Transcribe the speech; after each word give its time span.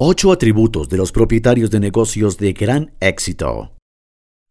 Ocho 0.00 0.30
atributos 0.30 0.88
de 0.88 0.96
los 0.96 1.10
propietarios 1.10 1.72
de 1.72 1.80
negocios 1.80 2.38
de 2.38 2.52
gran 2.52 2.92
éxito. 3.00 3.72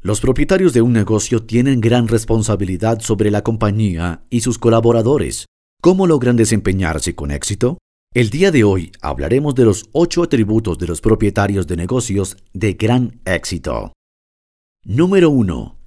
Los 0.01 0.19
propietarios 0.19 0.73
de 0.73 0.81
un 0.81 0.91
negocio 0.91 1.43
tienen 1.43 1.79
gran 1.79 2.09
responsabilidad 2.09 2.99
sobre 2.99 3.31
la 3.31 3.43
compañía 3.43 4.25
y 4.29 4.41
sus 4.41 4.59
colaboradores. 4.59 5.45
¿Cómo 5.81 6.05
logran 6.05 6.35
desempeñarse 6.35 7.15
con 7.15 7.31
éxito? 7.31 7.77
El 8.13 8.29
día 8.29 8.51
de 8.51 8.65
hoy 8.65 8.91
hablaremos 9.01 9.55
de 9.55 9.63
los 9.63 9.85
ocho 9.93 10.21
atributos 10.21 10.79
de 10.79 10.87
los 10.87 10.99
propietarios 10.99 11.65
de 11.65 11.77
negocios 11.77 12.35
de 12.51 12.73
gran 12.73 13.21
éxito. 13.23 13.93
Número 14.83 15.29
1. 15.29 15.77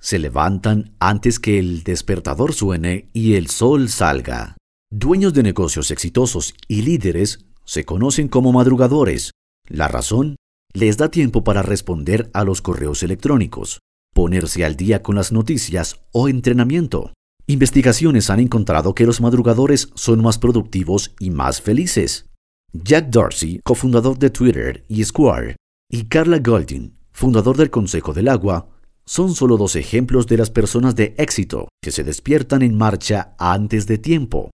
Se 0.00 0.18
levantan 0.18 0.96
antes 0.98 1.38
que 1.38 1.58
el 1.58 1.82
despertador 1.82 2.54
suene 2.54 3.10
y 3.12 3.34
el 3.34 3.48
sol 3.48 3.90
salga. 3.90 4.56
Dueños 4.90 5.34
de 5.34 5.42
negocios 5.42 5.90
exitosos 5.90 6.54
y 6.68 6.80
líderes 6.80 7.49
se 7.70 7.84
conocen 7.84 8.26
como 8.26 8.50
madrugadores. 8.50 9.30
La 9.68 9.86
razón 9.86 10.34
les 10.74 10.96
da 10.96 11.08
tiempo 11.08 11.44
para 11.44 11.62
responder 11.62 12.28
a 12.34 12.42
los 12.42 12.62
correos 12.62 13.04
electrónicos, 13.04 13.78
ponerse 14.12 14.64
al 14.64 14.74
día 14.74 15.04
con 15.04 15.14
las 15.14 15.30
noticias 15.30 16.00
o 16.10 16.28
entrenamiento. 16.28 17.12
Investigaciones 17.46 18.28
han 18.28 18.40
encontrado 18.40 18.92
que 18.92 19.06
los 19.06 19.20
madrugadores 19.20 19.88
son 19.94 20.20
más 20.20 20.36
productivos 20.36 21.14
y 21.20 21.30
más 21.30 21.62
felices. 21.62 22.26
Jack 22.72 23.10
Dorsey, 23.10 23.60
cofundador 23.62 24.18
de 24.18 24.30
Twitter 24.30 24.84
y 24.88 25.04
Square, 25.04 25.54
y 25.88 26.06
Carla 26.06 26.40
Goldin, 26.40 26.98
fundador 27.12 27.56
del 27.56 27.70
Consejo 27.70 28.12
del 28.12 28.26
Agua, 28.26 28.68
son 29.04 29.36
solo 29.36 29.56
dos 29.56 29.76
ejemplos 29.76 30.26
de 30.26 30.38
las 30.38 30.50
personas 30.50 30.96
de 30.96 31.14
éxito 31.18 31.68
que 31.80 31.92
se 31.92 32.02
despiertan 32.02 32.62
en 32.62 32.76
marcha 32.76 33.36
antes 33.38 33.86
de 33.86 33.98
tiempo. 33.98 34.50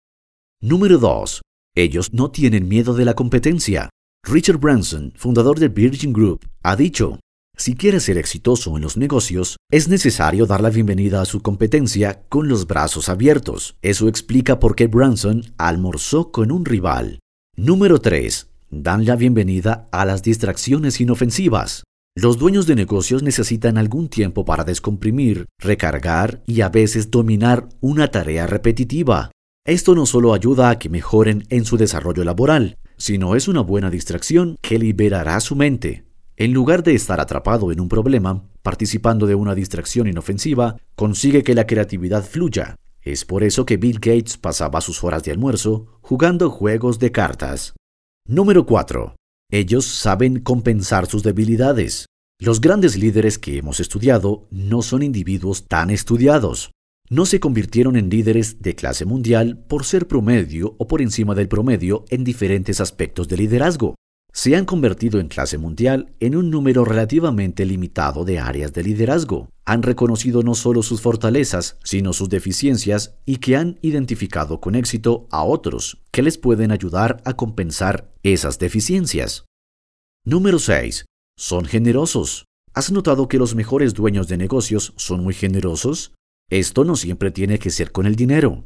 Número 0.61 0.97
2. 0.97 1.44
Ellos 1.77 2.13
no 2.13 2.31
tienen 2.31 2.69
miedo 2.69 2.93
de 2.93 3.03
la 3.03 3.15
competencia. 3.15 3.89
Richard 4.23 4.59
Branson, 4.59 5.11
fundador 5.17 5.59
de 5.59 5.67
Virgin 5.67 6.13
Group, 6.13 6.47
ha 6.63 6.77
dicho, 6.77 7.19
si 7.57 7.75
quiere 7.75 7.99
ser 7.99 8.17
exitoso 8.17 8.77
en 8.77 8.81
los 8.81 8.95
negocios, 8.95 9.57
es 9.69 9.89
necesario 9.89 10.45
dar 10.45 10.61
la 10.61 10.69
bienvenida 10.69 11.21
a 11.21 11.25
su 11.25 11.41
competencia 11.41 12.23
con 12.29 12.47
los 12.47 12.65
brazos 12.65 13.09
abiertos. 13.09 13.75
Eso 13.81 14.07
explica 14.07 14.57
por 14.57 14.77
qué 14.77 14.87
Branson 14.87 15.43
almorzó 15.57 16.31
con 16.31 16.49
un 16.49 16.63
rival. 16.63 17.19
Número 17.57 17.99
3. 17.99 18.47
Dan 18.71 19.05
la 19.05 19.17
bienvenida 19.17 19.89
a 19.91 20.05
las 20.05 20.23
distracciones 20.23 21.01
inofensivas. 21.01 21.83
Los 22.15 22.37
dueños 22.37 22.67
de 22.67 22.75
negocios 22.75 23.21
necesitan 23.21 23.77
algún 23.77 24.07
tiempo 24.07 24.45
para 24.45 24.63
descomprimir, 24.63 25.45
recargar 25.59 26.41
y 26.47 26.61
a 26.61 26.69
veces 26.69 27.11
dominar 27.11 27.67
una 27.81 28.07
tarea 28.07 28.47
repetitiva. 28.47 29.31
Esto 29.67 29.95
no 29.95 30.05
solo 30.05 30.35
ayuda 30.35 30.69
a 30.69 30.77
que 30.77 30.89
mejoren 30.89 31.43
en 31.49 31.65
su 31.65 31.75
desarrollo 31.75 32.23
laboral, 32.23 32.77
sino 32.97 33.35
es 33.35 33.47
una 33.47 33.61
buena 33.61 33.89
distracción 33.89 34.57
que 34.61 34.77
liberará 34.77 35.39
su 35.39 35.55
mente. 35.55 36.05
En 36.37 36.53
lugar 36.53 36.83
de 36.83 36.93
estar 36.93 37.19
atrapado 37.19 37.71
en 37.71 37.79
un 37.79 37.89
problema, 37.89 38.43
participando 38.61 39.25
de 39.25 39.33
una 39.33 39.55
distracción 39.55 40.05
inofensiva, 40.05 40.75
consigue 40.95 41.41
que 41.41 41.55
la 41.55 41.65
creatividad 41.65 42.23
fluya. 42.23 42.75
Es 43.01 43.25
por 43.25 43.43
eso 43.43 43.65
que 43.65 43.77
Bill 43.77 43.95
Gates 43.95 44.37
pasaba 44.37 44.81
sus 44.81 45.03
horas 45.03 45.23
de 45.23 45.31
almuerzo 45.31 45.87
jugando 46.01 46.51
juegos 46.51 46.99
de 46.99 47.11
cartas. 47.11 47.73
Número 48.27 48.67
4. 48.67 49.15
Ellos 49.51 49.85
saben 49.85 50.41
compensar 50.41 51.07
sus 51.07 51.23
debilidades. 51.23 52.05
Los 52.39 52.61
grandes 52.61 52.97
líderes 52.97 53.39
que 53.39 53.57
hemos 53.57 53.79
estudiado 53.79 54.45
no 54.51 54.83
son 54.83 55.01
individuos 55.01 55.65
tan 55.67 55.89
estudiados 55.89 56.69
no 57.09 57.25
se 57.25 57.39
convirtieron 57.39 57.95
en 57.95 58.09
líderes 58.09 58.61
de 58.61 58.75
clase 58.75 59.05
mundial 59.05 59.63
por 59.67 59.85
ser 59.85 60.07
promedio 60.07 60.75
o 60.77 60.87
por 60.87 61.01
encima 61.01 61.35
del 61.35 61.47
promedio 61.47 62.05
en 62.09 62.23
diferentes 62.23 62.81
aspectos 62.81 63.27
de 63.27 63.37
liderazgo. 63.37 63.95
Se 64.33 64.55
han 64.55 64.65
convertido 64.65 65.19
en 65.19 65.29
clase 65.29 65.57
mundial 65.57 66.13
en 66.19 66.35
un 66.35 66.49
número 66.49 66.83
relativamente 66.83 67.65
limitado 67.65 68.25
de 68.25 68.39
áreas 68.39 68.73
de 68.73 68.83
liderazgo. 68.83 69.49
Han 69.65 69.81
reconocido 69.81 70.43
no 70.43 70.55
solo 70.55 70.83
sus 70.83 70.99
fortalezas, 71.01 71.77
sino 71.85 72.11
sus 72.11 72.27
deficiencias 72.27 73.15
y 73.25 73.37
que 73.37 73.55
han 73.55 73.79
identificado 73.81 74.59
con 74.59 74.75
éxito 74.75 75.27
a 75.31 75.43
otros 75.43 76.01
que 76.11 76.21
les 76.21 76.37
pueden 76.37 76.71
ayudar 76.71 77.21
a 77.23 77.37
compensar 77.37 78.13
esas 78.23 78.59
deficiencias. 78.59 79.45
Número 80.25 80.59
6. 80.59 81.05
Son 81.37 81.63
generosos. 81.63 82.45
¿Has 82.73 82.91
notado 82.91 83.29
que 83.29 83.37
los 83.37 83.55
mejores 83.55 83.93
dueños 83.93 84.27
de 84.27 84.35
negocios 84.35 84.93
son 84.97 85.23
muy 85.23 85.33
generosos? 85.33 86.14
Esto 86.49 86.83
no 86.83 86.95
siempre 86.95 87.31
tiene 87.31 87.59
que 87.59 87.71
ser 87.71 87.91
con 87.91 88.05
el 88.05 88.15
dinero, 88.15 88.65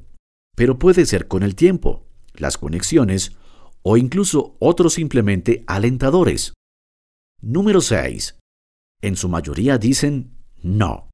pero 0.55 0.77
puede 0.77 1.05
ser 1.05 1.27
con 1.27 1.43
el 1.43 1.55
tiempo, 1.55 2.05
las 2.33 2.57
conexiones 2.57 3.37
o 3.81 3.95
incluso 3.97 4.57
otros 4.59 4.93
simplemente 4.93 5.63
alentadores. 5.67 6.53
Número 7.41 7.79
6. 7.79 8.37
En 9.01 9.15
su 9.15 9.29
mayoría 9.29 9.77
dicen 9.77 10.37
no. 10.61 11.09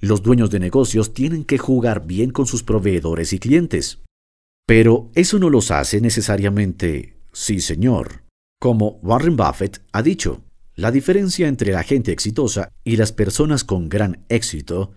Los 0.00 0.22
dueños 0.22 0.50
de 0.50 0.60
negocios 0.60 1.12
tienen 1.12 1.44
que 1.44 1.58
jugar 1.58 2.06
bien 2.06 2.30
con 2.30 2.46
sus 2.46 2.62
proveedores 2.62 3.32
y 3.32 3.38
clientes. 3.38 4.00
Pero 4.66 5.10
eso 5.14 5.38
no 5.38 5.50
los 5.50 5.70
hace 5.70 6.00
necesariamente 6.00 7.18
sí, 7.32 7.60
señor. 7.60 8.24
Como 8.60 8.98
Warren 9.02 9.36
Buffett 9.36 9.82
ha 9.92 10.02
dicho, 10.02 10.44
la 10.74 10.90
diferencia 10.90 11.48
entre 11.48 11.72
la 11.72 11.82
gente 11.82 12.12
exitosa 12.12 12.70
y 12.84 12.96
las 12.96 13.12
personas 13.12 13.64
con 13.64 13.88
gran 13.88 14.24
éxito 14.28 14.92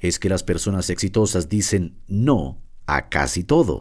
es 0.00 0.18
que 0.18 0.28
las 0.28 0.42
personas 0.42 0.90
exitosas 0.90 1.48
dicen 1.48 2.02
no 2.08 2.62
a 2.86 3.08
casi 3.08 3.44
todo. 3.44 3.80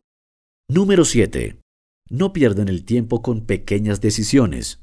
Número 0.69 1.03
7. 1.03 1.59
No 2.09 2.33
pierden 2.33 2.67
el 2.67 2.85
tiempo 2.85 3.21
con 3.21 3.45
pequeñas 3.45 4.01
decisiones. 4.01 4.81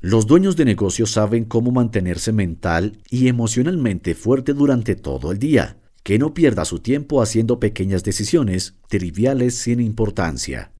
Los 0.00 0.26
dueños 0.26 0.56
de 0.56 0.64
negocios 0.64 1.12
saben 1.12 1.44
cómo 1.44 1.70
mantenerse 1.70 2.32
mental 2.32 2.98
y 3.08 3.28
emocionalmente 3.28 4.14
fuerte 4.14 4.52
durante 4.52 4.96
todo 4.96 5.30
el 5.30 5.38
día, 5.38 5.80
que 6.02 6.18
no 6.18 6.34
pierda 6.34 6.64
su 6.64 6.80
tiempo 6.80 7.22
haciendo 7.22 7.60
pequeñas 7.60 8.02
decisiones 8.02 8.74
triviales 8.88 9.56
sin 9.56 9.80
importancia. 9.80 10.72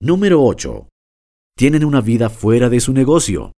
Número 0.00 0.42
8. 0.42 0.88
Tienen 1.56 1.84
una 1.84 2.00
vida 2.00 2.30
fuera 2.30 2.68
de 2.68 2.80
su 2.80 2.92
negocio. 2.92 3.52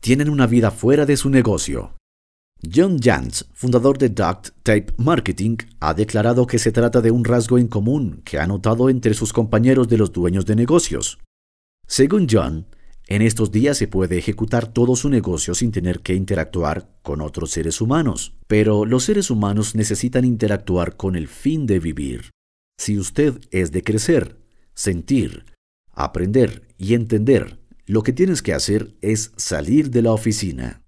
Tienen 0.00 0.28
una 0.28 0.46
vida 0.46 0.70
fuera 0.70 1.06
de 1.06 1.16
su 1.16 1.30
negocio. 1.30 1.96
John 2.72 2.98
Jantz, 3.00 3.46
fundador 3.52 3.98
de 3.98 4.08
Duct 4.08 4.50
Tape 4.62 4.92
Marketing, 4.96 5.56
ha 5.80 5.94
declarado 5.94 6.46
que 6.46 6.58
se 6.58 6.72
trata 6.72 7.00
de 7.00 7.10
un 7.10 7.24
rasgo 7.24 7.58
en 7.58 7.68
común 7.68 8.22
que 8.24 8.38
ha 8.38 8.46
notado 8.46 8.88
entre 8.88 9.14
sus 9.14 9.32
compañeros 9.32 9.88
de 9.88 9.98
los 9.98 10.12
dueños 10.12 10.46
de 10.46 10.56
negocios. 10.56 11.18
Según 11.86 12.26
John, 12.30 12.66
en 13.06 13.22
estos 13.22 13.50
días 13.50 13.76
se 13.76 13.88
puede 13.88 14.16
ejecutar 14.16 14.72
todo 14.72 14.96
su 14.96 15.08
negocio 15.10 15.54
sin 15.54 15.72
tener 15.72 16.00
que 16.00 16.14
interactuar 16.14 16.90
con 17.02 17.20
otros 17.20 17.50
seres 17.50 17.80
humanos, 17.80 18.34
pero 18.46 18.86
los 18.86 19.04
seres 19.04 19.30
humanos 19.30 19.74
necesitan 19.74 20.24
interactuar 20.24 20.96
con 20.96 21.16
el 21.16 21.28
fin 21.28 21.66
de 21.66 21.80
vivir. 21.80 22.30
Si 22.78 22.98
usted 22.98 23.40
es 23.50 23.72
de 23.72 23.82
crecer, 23.82 24.38
sentir, 24.74 25.44
aprender 25.92 26.68
y 26.78 26.94
entender, 26.94 27.60
lo 27.86 28.02
que 28.02 28.14
tienes 28.14 28.40
que 28.40 28.54
hacer 28.54 28.94
es 29.02 29.32
salir 29.36 29.90
de 29.90 30.02
la 30.02 30.12
oficina. 30.12 30.83